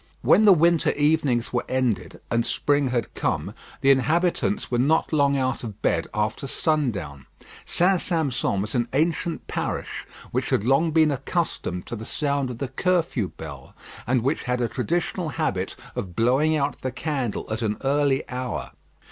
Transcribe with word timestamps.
When 0.23 0.45
the 0.45 0.51
winter 0.51 0.93
evenings 0.93 1.53
were 1.53 1.63
ended 1.69 2.21
and 2.31 2.43
spring 2.43 2.87
had 2.87 3.13
come, 3.13 3.53
the 3.81 3.91
inhabitants 3.91 4.71
were 4.71 4.79
not 4.79 5.13
long 5.13 5.37
out 5.37 5.63
of 5.63 5.79
bed 5.83 6.07
after 6.11 6.47
sundown. 6.47 7.27
St. 7.65 8.01
Sampson 8.01 8.61
was 8.63 8.73
an 8.73 8.87
ancient 8.93 9.45
parish 9.45 10.07
which 10.31 10.49
had 10.49 10.65
long 10.65 10.89
been 10.89 11.11
accustomed 11.11 11.85
to 11.85 11.95
the 11.95 12.07
sound 12.07 12.49
of 12.49 12.57
the 12.57 12.69
curfew 12.69 13.27
bell, 13.37 13.75
and 14.07 14.23
which 14.23 14.41
had 14.41 14.59
a 14.59 14.67
traditional 14.67 15.29
habit 15.29 15.75
of 15.95 16.15
blowing 16.15 16.57
out 16.57 16.81
the 16.81 16.91
candle 16.91 17.45
at 17.53 17.61
an 17.61 17.77
early 17.83 18.27
hour. 18.27 18.71